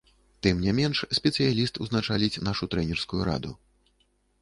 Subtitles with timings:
[0.45, 3.51] Тым не менш спецыяліст узначаліць нашу трэнерскую раду.